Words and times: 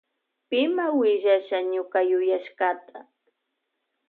Pima 0.49 0.85
willasha 0.99 1.57
ñuka 1.71 1.99
yuyashkata. 2.09 2.99